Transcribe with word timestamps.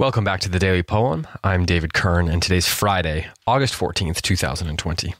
Welcome 0.00 0.24
back 0.24 0.40
to 0.40 0.48
the 0.48 0.58
Daily 0.58 0.82
Poem. 0.82 1.26
I'm 1.44 1.66
David 1.66 1.92
Kern, 1.92 2.26
and 2.26 2.42
today's 2.42 2.66
Friday, 2.66 3.26
August 3.46 3.74
14th, 3.74 4.22
2020. 4.22 5.14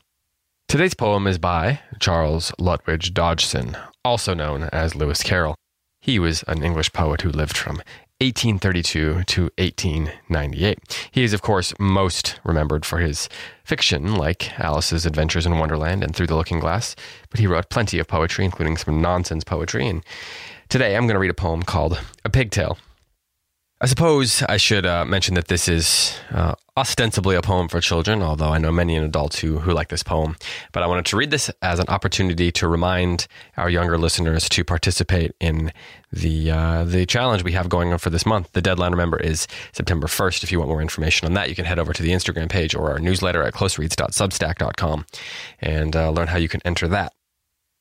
Today's 0.69 0.95
poem 0.95 1.27
is 1.27 1.37
by 1.37 1.81
Charles 1.99 2.51
Lutwidge 2.53 3.13
Dodgson, 3.13 3.77
also 4.07 4.33
known 4.33 4.71
as 4.73 4.95
Lewis 4.95 5.23
Carroll. 5.23 5.55
He 6.01 6.19
was 6.19 6.45
an 6.45 6.63
English 6.63 6.95
poet 6.95 7.21
who 7.21 7.29
lived 7.29 7.59
from 7.59 7.83
1832 8.23 9.25
to 9.25 9.43
1898. 9.59 11.09
He 11.11 11.25
is, 11.25 11.35
of 11.35 11.43
course, 11.43 11.75
most 11.79 12.41
remembered 12.43 12.87
for 12.87 13.01
his 13.01 13.29
fiction, 13.63 14.15
like 14.15 14.59
Alice's 14.59 15.05
Adventures 15.05 15.45
in 15.45 15.59
Wonderland 15.59 16.03
and 16.03 16.17
Through 16.17 16.29
the 16.29 16.37
Looking 16.37 16.59
Glass, 16.59 16.97
but 17.29 17.39
he 17.39 17.47
wrote 17.47 17.69
plenty 17.69 17.99
of 17.99 18.09
poetry, 18.09 18.47
including 18.47 18.79
some 18.79 19.03
nonsense 19.03 19.45
poetry. 19.45 19.87
And 19.87 20.03
today 20.71 20.97
I'm 20.97 21.07
going 21.07 21.17
to 21.17 21.21
read 21.21 21.29
a 21.29 21.35
poem 21.35 21.65
called 21.65 22.01
A 22.25 22.31
Pig-Tale. 22.31 22.79
I 23.83 23.87
suppose 23.87 24.43
I 24.43 24.59
should 24.59 24.85
uh, 24.85 25.07
mention 25.07 25.37
that 25.37 25.49
this 25.49 25.67
is 25.67 26.15
uh, 26.33 26.55
ostensibly 26.77 27.35
a 27.35 27.41
poem 27.41 27.67
for 27.67 27.81
children, 27.81 28.21
although 28.21 28.51
I 28.51 28.59
know 28.59 28.71
many 28.71 28.99
adults 28.99 29.39
who, 29.39 29.59
who 29.59 29.73
like 29.73 29.89
this 29.89 30.03
poem. 30.03 30.37
But 30.73 30.83
I 30.83 30.87
wanted 30.87 31.07
to 31.07 31.17
read 31.17 31.31
this 31.31 31.51
as 31.63 31.79
an 31.79 31.89
opportunity 31.89 32.53
to 32.53 32.69
remind 32.69 33.27
our 33.57 33.71
younger 33.71 33.97
listeners 33.97 34.51
to 34.51 34.65
participate 34.65 35.33
in 35.41 35.73
the 36.13 36.51
uh, 36.51 36.85
the 36.85 37.07
challenge 37.07 37.43
we 37.43 37.53
have 37.53 37.71
going 37.71 37.91
on 37.91 37.99
for 37.99 38.11
this 38.11 38.27
month. 38.27 38.53
The 38.53 38.61
deadline, 38.61 38.91
remember, 38.91 39.17
is 39.17 39.49
September 39.73 40.09
1st. 40.09 40.45
If 40.45 40.53
you 40.53 40.59
want 40.59 40.69
more 40.69 40.83
information 40.83 41.27
on 41.27 41.33
that, 41.33 41.49
you 41.49 41.55
can 41.55 41.65
head 41.65 41.79
over 41.79 41.95
to 41.95 42.03
the 42.03 42.11
Instagram 42.11 42.51
page 42.51 42.75
or 42.75 42.91
our 42.91 42.99
newsletter 42.99 43.43
at 43.43 43.55
closereads.substack.com 43.55 45.07
and 45.61 45.97
uh, 45.97 46.11
learn 46.11 46.29
how 46.29 46.37
you 46.37 46.49
can 46.51 46.61
enter 46.67 46.87
that. 46.89 47.15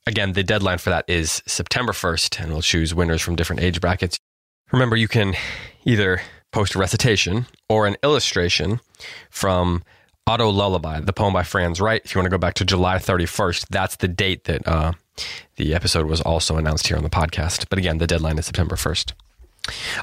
Again, 0.08 0.32
the 0.32 0.44
deadline 0.44 0.78
for 0.78 0.92
that 0.92 1.04
is 1.10 1.44
September 1.46 1.92
1st, 1.92 2.42
and 2.42 2.54
we'll 2.54 2.62
choose 2.62 2.96
winners 2.96 3.22
from 3.22 3.36
different 3.36 3.62
age 3.62 3.82
brackets. 3.82 4.18
Remember, 4.72 4.96
you 4.96 5.08
can 5.08 5.34
either 5.86 6.22
post 6.52 6.76
a 6.76 6.80
recitation 6.80 7.46
or 7.68 7.88
an 7.88 7.96
illustration 8.04 8.80
from 9.30 9.84
Auto 10.26 10.50
Lullaby, 10.50 11.00
the 11.00 11.14
poem 11.14 11.34
by 11.34 11.44
Franz 11.44 11.82
Wright. 11.82 12.02
If 12.04 12.14
you 12.14 12.20
want 12.20 12.26
to 12.26 12.32
go 12.32 12.38
back 12.38 12.54
to 12.56 12.66
July 12.66 12.98
31st, 12.98 13.68
that's 13.70 13.96
the 13.96 14.08
date 14.08 14.44
that 14.44 14.68
uh, 14.68 14.94
the 15.56 15.74
episode 15.74 16.06
was 16.06 16.22
also 16.22 16.58
announced 16.58 16.88
here 16.88 16.98
on 16.98 17.04
the 17.04 17.10
podcast. 17.10 17.66
But 17.70 17.80
again, 17.80 17.98
the 17.98 18.08
deadline 18.08 18.38
is 18.38 18.46
September 18.46 18.76
1st. 18.76 19.14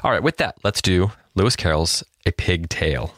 All 0.03 0.11
right, 0.11 0.23
with 0.23 0.37
that, 0.37 0.57
let's 0.63 0.81
do 0.81 1.11
Lewis 1.35 1.55
Carroll's 1.55 2.03
A 2.25 2.31
Pig 2.31 2.69
Tale. 2.69 3.13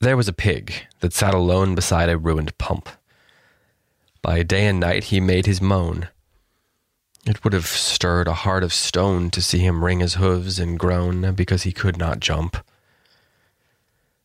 There 0.00 0.16
was 0.16 0.28
a 0.28 0.32
pig 0.32 0.74
that 1.00 1.12
sat 1.12 1.34
alone 1.34 1.74
beside 1.74 2.08
a 2.08 2.18
ruined 2.18 2.56
pump. 2.58 2.88
By 4.22 4.42
day 4.42 4.66
and 4.66 4.80
night 4.80 5.04
he 5.04 5.20
made 5.20 5.46
his 5.46 5.60
moan 5.60 6.08
it 7.26 7.42
would 7.42 7.52
have 7.52 7.66
stirred 7.66 8.28
a 8.28 8.34
heart 8.34 8.62
of 8.62 8.72
stone 8.72 9.30
to 9.30 9.42
see 9.42 9.58
him 9.58 9.84
wring 9.84 10.00
his 10.00 10.14
hooves 10.14 10.58
and 10.58 10.78
groan 10.78 11.34
because 11.34 11.64
he 11.64 11.72
could 11.72 11.98
not 11.98 12.20
jump. 12.20 12.56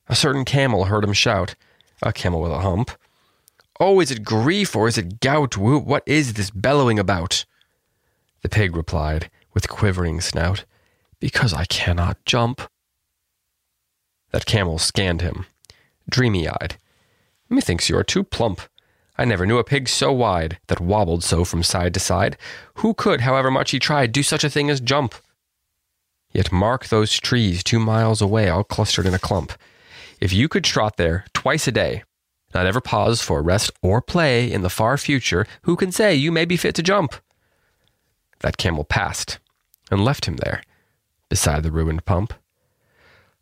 A 0.07 0.15
certain 0.15 0.45
camel 0.45 0.85
heard 0.85 1.03
him 1.03 1.13
shout, 1.13 1.55
a 2.03 2.13
camel 2.13 2.41
with 2.41 2.51
a 2.51 2.59
hump. 2.59 2.91
Oh, 3.79 3.99
is 3.99 4.11
it 4.11 4.23
grief 4.23 4.75
or 4.75 4.87
is 4.87 4.97
it 4.97 5.19
gout? 5.19 5.57
What 5.57 6.03
is 6.05 6.33
this 6.33 6.51
bellowing 6.51 6.99
about? 6.99 7.45
The 8.43 8.49
pig 8.49 8.75
replied, 8.75 9.31
with 9.53 9.69
quivering 9.69 10.21
snout, 10.21 10.65
Because 11.19 11.53
I 11.53 11.65
cannot 11.65 12.23
jump. 12.25 12.61
That 14.31 14.45
camel 14.45 14.77
scanned 14.77 15.21
him, 15.21 15.45
dreamy 16.09 16.47
eyed. 16.47 16.77
Methinks 17.49 17.89
you 17.89 17.97
are 17.97 18.03
too 18.03 18.23
plump. 18.23 18.61
I 19.21 19.25
never 19.25 19.45
knew 19.45 19.59
a 19.59 19.63
pig 19.63 19.87
so 19.87 20.11
wide, 20.11 20.57
that 20.65 20.79
wobbled 20.79 21.23
so 21.23 21.45
from 21.45 21.61
side 21.61 21.93
to 21.93 21.99
side. 21.99 22.37
Who 22.77 22.95
could, 22.95 23.21
however 23.21 23.51
much 23.51 23.69
he 23.69 23.77
tried, 23.77 24.13
do 24.13 24.23
such 24.23 24.43
a 24.43 24.49
thing 24.49 24.67
as 24.71 24.81
jump? 24.81 25.13
Yet 26.33 26.51
mark 26.51 26.87
those 26.87 27.19
trees 27.19 27.63
two 27.63 27.77
miles 27.77 28.19
away, 28.19 28.49
all 28.49 28.63
clustered 28.63 29.05
in 29.05 29.13
a 29.13 29.19
clump. 29.19 29.53
If 30.19 30.33
you 30.33 30.49
could 30.49 30.63
trot 30.63 30.97
there 30.97 31.25
twice 31.35 31.67
a 31.67 31.71
day, 31.71 32.01
not 32.55 32.65
ever 32.65 32.81
pause 32.81 33.21
for 33.21 33.43
rest 33.43 33.69
or 33.83 34.01
play 34.01 34.51
in 34.51 34.63
the 34.63 34.71
far 34.71 34.97
future, 34.97 35.45
who 35.65 35.75
can 35.75 35.91
say 35.91 36.15
you 36.15 36.31
may 36.31 36.45
be 36.45 36.57
fit 36.57 36.73
to 36.73 36.81
jump? 36.81 37.13
That 38.39 38.57
camel 38.57 38.85
passed 38.85 39.37
and 39.91 40.03
left 40.03 40.25
him 40.25 40.37
there, 40.37 40.63
beside 41.29 41.61
the 41.61 41.71
ruined 41.71 42.05
pump. 42.05 42.33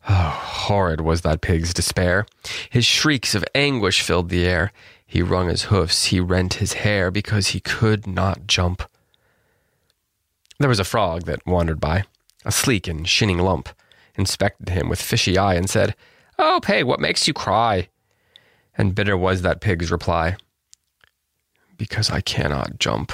Oh, 0.08 0.12
horrid 0.12 1.00
was 1.00 1.20
that 1.22 1.40
pig's 1.40 1.74
despair. 1.74 2.26
His 2.70 2.84
shrieks 2.84 3.34
of 3.34 3.44
anguish 3.54 4.00
filled 4.02 4.28
the 4.28 4.46
air. 4.46 4.72
He 5.06 5.22
wrung 5.22 5.48
his 5.48 5.64
hoofs, 5.64 6.06
he 6.06 6.20
rent 6.20 6.54
his 6.54 6.74
hair, 6.74 7.10
because 7.10 7.48
he 7.48 7.60
could 7.60 8.06
not 8.06 8.46
jump. 8.46 8.82
There 10.58 10.68
was 10.68 10.78
a 10.78 10.84
frog 10.84 11.24
that 11.24 11.44
wandered 11.46 11.80
by, 11.80 12.04
a 12.44 12.52
sleek 12.52 12.86
and 12.86 13.08
shinning 13.08 13.38
lump, 13.38 13.70
inspected 14.14 14.68
him 14.68 14.88
with 14.88 15.02
fishy 15.02 15.36
eye, 15.36 15.54
and 15.54 15.68
said, 15.68 15.96
Oh, 16.38 16.60
pig, 16.62 16.84
what 16.84 17.00
makes 17.00 17.26
you 17.26 17.34
cry? 17.34 17.88
And 18.78 18.94
bitter 18.94 19.16
was 19.16 19.42
that 19.42 19.60
pig's 19.60 19.90
reply, 19.90 20.36
Because 21.76 22.10
I 22.10 22.20
cannot 22.20 22.78
jump. 22.78 23.12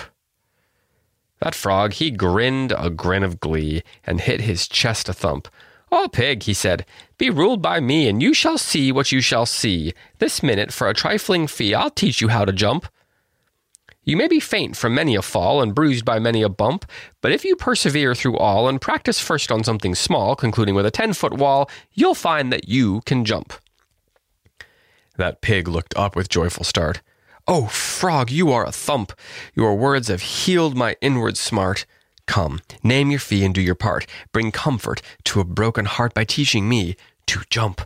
That 1.41 1.55
frog, 1.55 1.95
he 1.95 2.11
grinned 2.11 2.73
a 2.77 2.91
grin 2.91 3.23
of 3.23 3.41
glee, 3.41 3.83
and 4.05 4.21
hit 4.21 4.43
his 4.43 4.69
chest 4.69 5.09
a 5.09 5.13
thump. 5.13 5.49
Oh, 5.93 6.09
pig, 6.13 6.43
he 6.43 6.55
said, 6.55 6.85
be 7.17 7.31
ruled 7.31 7.63
by 7.63 7.81
me, 7.81 8.09
and 8.09 8.21
you 8.21 8.35
shall 8.35 8.59
see 8.59 8.91
what 8.91 9.13
you 9.13 9.21
shall 9.21 9.47
see. 9.47 9.95
This 10.19 10.43
minute, 10.43 10.73
for 10.73 10.89
a 10.89 10.95
trifling 10.95 11.47
fee, 11.47 11.75
I'll 11.75 11.91
teach 11.91 12.21
you 12.21 12.29
how 12.29 12.45
to 12.45 12.53
jump. 12.53 12.87
You 14.03 14.17
may 14.17 14.29
be 14.29 14.39
faint 14.39 14.77
from 14.77 14.95
many 14.95 15.17
a 15.17 15.23
fall 15.23 15.61
and 15.61 15.75
bruised 15.75 16.05
by 16.05 16.19
many 16.19 16.43
a 16.43 16.49
bump, 16.49 16.85
but 17.21 17.33
if 17.33 17.45
you 17.45 17.57
persevere 17.57 18.15
through 18.15 18.37
all 18.37 18.69
and 18.69 18.81
practice 18.81 19.19
first 19.21 19.51
on 19.51 19.65
something 19.65 19.95
small, 19.95 20.37
concluding 20.37 20.75
with 20.75 20.87
a 20.87 20.93
ten 20.93 21.13
foot 21.13 21.35
wall, 21.35 21.69
you'll 21.93 22.15
find 22.15 22.53
that 22.53 22.69
you 22.69 23.01
can 23.05 23.25
jump. 23.25 23.53
That 25.17 25.41
pig 25.41 25.67
looked 25.67 25.97
up 25.97 26.15
with 26.15 26.29
joyful 26.29 26.65
start. 26.65 27.01
Oh, 27.49 27.67
frog, 27.67 28.31
you 28.31 28.53
are 28.53 28.65
a 28.65 28.73
thump! 28.73 29.13
Your 29.55 29.77
words 29.77 30.09
have 30.09 30.23
healed 30.23 30.77
my 30.77 30.97
inward 31.01 31.37
smart. 31.37 31.87
Come, 32.27 32.61
name 32.83 33.11
your 33.11 33.21
fee 33.21 33.45
and 33.45 33.55
do 33.55 33.61
your 33.61 33.75
part. 33.75 34.07
Bring 34.33 34.51
comfort 34.51 35.01
to 35.25 35.41
a 35.41 35.45
broken 35.45 35.85
heart 35.85 36.15
by 36.15 36.25
teaching 36.25 36.69
me 36.69 36.97
to 37.27 37.43
jump. 37.51 37.83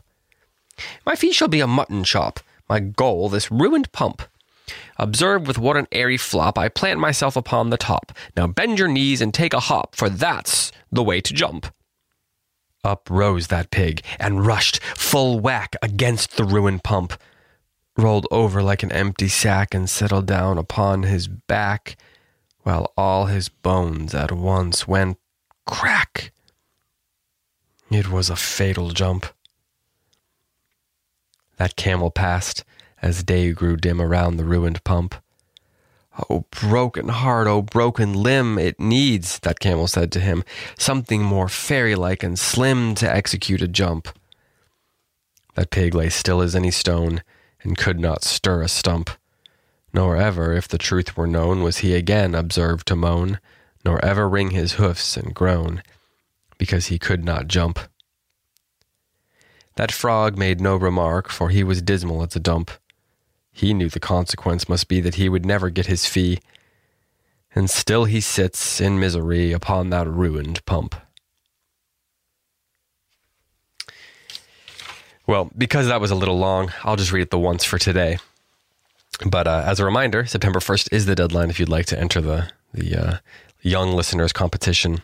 My 1.05 1.15
fee 1.15 1.33
shall 1.33 1.49
be 1.49 1.61
a 1.61 1.67
mutton 1.67 2.05
chop, 2.05 2.41
my 2.69 2.81
goal 2.81 3.29
this 3.29 3.51
ruined 3.51 3.93
pump. 3.93 4.23
Observe 4.97 5.47
with 5.47 5.59
what 5.59 5.77
an 5.77 5.89
airy 5.93 6.17
flop 6.17 6.59
I 6.59 6.69
plant 6.69 7.01
myself 7.01 7.37
upon 7.37 7.71
the 7.71 7.77
top. 7.77 8.13
Now 8.37 8.47
bend 8.47 8.79
your 8.79 8.89
knees 8.89 9.21
and 9.21 9.33
take 9.33 9.53
a 9.53 9.61
hop, 9.61 9.95
for 9.95 10.09
that's 10.09 10.73
the 10.91 11.03
way 11.03 11.21
to 11.21 11.35
jump. 11.35 11.73
Up 12.83 13.09
rose 13.11 13.49
that 13.49 13.71
pig 13.71 14.03
and 14.19 14.47
rushed 14.47 14.83
full 14.83 15.39
whack 15.39 15.77
against 15.83 16.37
the 16.37 16.45
ruined 16.45 16.83
pump, 16.83 17.13
rolled 17.97 18.27
over 18.31 18.63
like 18.63 18.83
an 18.83 18.93
empty 18.93 19.29
sack 19.29 19.75
and 19.75 19.91
settled 19.91 20.27
down 20.27 20.57
upon 20.57 21.03
his 21.03 21.29
back 21.29 21.97
while 22.63 22.93
all 22.97 23.27
his 23.27 23.49
bones 23.49 24.15
at 24.15 24.33
once 24.33 24.87
went 24.87 25.19
crack. 25.67 26.33
It 27.91 28.11
was 28.11 28.31
a 28.31 28.37
fatal 28.37 28.91
jump. 28.91 29.27
That 31.57 31.77
camel 31.77 32.11
passed 32.11 32.65
as 33.03 33.23
day 33.23 33.53
grew 33.53 33.77
dim 33.77 34.01
around 34.01 34.37
the 34.37 34.45
ruined 34.45 34.83
pump. 34.85 35.15
Oh, 36.29 36.45
broken 36.51 37.09
heart, 37.09 37.47
oh, 37.47 37.63
broken 37.63 38.13
limb, 38.13 38.59
it 38.59 38.79
needs, 38.79 39.39
that 39.41 39.61
camel 39.61 39.87
said 39.87 40.13
to 40.13 40.21
him, 40.21 40.45
something 40.79 41.23
more 41.23 41.49
fairy 41.49 41.95
like 41.95 42.23
and 42.23 42.39
slim 42.39 42.95
to 42.97 43.11
execute 43.11 43.63
a 43.63 43.69
jump. 43.69 44.09
That 45.55 45.71
pig 45.71 45.95
lay 45.95 46.11
still 46.11 46.41
as 46.41 46.55
any 46.55 46.71
stone 46.71 47.23
and 47.63 47.79
could 47.79 47.99
not 47.99 48.25
stir 48.25 48.63
a 48.63 48.69
stump 48.69 49.11
nor 49.93 50.17
ever, 50.17 50.53
if 50.53 50.69
the 50.69 50.79
truth 50.79 51.17
were 51.17 51.27
known, 51.27 51.63
was 51.63 51.79
he 51.79 51.95
again 51.95 52.35
observed 52.35 52.87
to 52.89 52.97
moan, 52.97 53.41
nor 53.85 54.05
ever 54.05 54.29
wring 54.29 54.51
his 54.51 54.75
hoofs 54.75 55.17
and 55.17 55.35
groan, 55.35 55.83
because 56.59 56.87
he 56.87 56.99
could 56.99 57.25
not 57.25 57.49
jump. 57.49 57.79
That 59.77 59.93
frog 59.93 60.37
made 60.37 60.61
no 60.61 60.77
remark, 60.77 61.31
for 61.31 61.49
he 61.49 61.65
was 61.65 61.83
dismal 61.83 62.23
as 62.23 62.37
a 62.37 62.41
dump. 62.41 62.71
He 63.53 63.75
knew 63.75 63.89
the 63.89 64.01
consequence 64.01 64.69
must 64.69 64.89
be 64.89 65.01
that 65.01 65.17
he 65.17 65.29
would 65.29 65.47
never 65.47 65.71
get 65.71 65.87
his 65.87 66.07
fee, 66.07 66.41
and 67.55 67.69
still 67.69 68.05
he 68.05 68.21
sits 68.21 68.81
in 68.81 69.01
misery 69.01 69.53
upon 69.53 69.91
that 69.91 70.09
ruined 70.09 70.65
pump. 70.67 70.95
Well, 75.27 75.51
because 75.57 75.87
that 75.87 76.01
was 76.01 76.11
a 76.11 76.17
little 76.17 76.39
long, 76.39 76.73
I'll 76.83 76.97
just 76.97 77.13
read 77.13 77.23
it 77.23 77.31
the 77.31 77.39
once 77.39 77.65
for 77.65 77.79
today. 77.79 78.19
But 79.27 79.47
uh, 79.47 79.65
as 79.67 79.81
a 79.81 79.85
reminder, 79.85 80.25
September 80.27 80.61
1st 80.61 80.93
is 80.93 81.07
the 81.07 81.15
deadline 81.15 81.51
if 81.51 81.61
you'd 81.61 81.69
like 81.69 81.87
to 81.87 81.99
enter 81.99 82.21
the, 82.21 82.51
the 82.73 82.97
uh, 82.97 83.17
young 83.61 83.93
listeners 83.93 84.33
competition. 84.33 85.03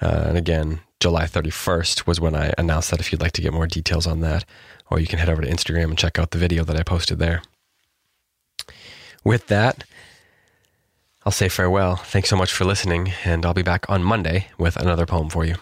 Uh, 0.00 0.24
and 0.28 0.38
again, 0.38 0.80
July 1.00 1.24
31st 1.24 2.06
was 2.06 2.20
when 2.20 2.34
I 2.34 2.52
announced 2.56 2.90
that 2.90 3.00
if 3.00 3.12
you'd 3.12 3.20
like 3.20 3.32
to 3.32 3.42
get 3.42 3.52
more 3.52 3.66
details 3.66 4.06
on 4.06 4.20
that, 4.20 4.44
or 4.90 4.98
you 4.98 5.06
can 5.06 5.18
head 5.18 5.28
over 5.28 5.42
to 5.42 5.48
Instagram 5.48 5.84
and 5.84 5.98
check 5.98 6.18
out 6.18 6.30
the 6.30 6.38
video 6.38 6.64
that 6.64 6.76
I 6.76 6.82
posted 6.82 7.18
there. 7.18 7.42
With 9.22 9.48
that, 9.48 9.84
I'll 11.24 11.32
say 11.32 11.48
farewell. 11.48 11.96
Thanks 11.96 12.28
so 12.28 12.36
much 12.36 12.52
for 12.52 12.64
listening, 12.64 13.12
and 13.24 13.44
I'll 13.44 13.54
be 13.54 13.62
back 13.62 13.88
on 13.88 14.02
Monday 14.02 14.48
with 14.58 14.76
another 14.76 15.06
poem 15.06 15.30
for 15.30 15.44
you. 15.44 15.56